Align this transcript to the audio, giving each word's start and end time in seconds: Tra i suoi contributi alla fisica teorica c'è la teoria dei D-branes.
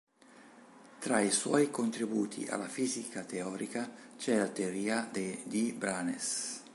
Tra 0.97 1.19
i 1.19 1.29
suoi 1.29 1.69
contributi 1.69 2.47
alla 2.47 2.67
fisica 2.67 3.23
teorica 3.23 3.87
c'è 4.17 4.35
la 4.35 4.47
teoria 4.47 5.07
dei 5.11 5.43
D-branes. 5.45 6.61